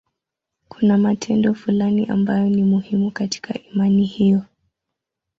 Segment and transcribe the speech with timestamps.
[0.69, 4.41] Kuna matendo fulani ambayo ni muhimu katika imani hiyo.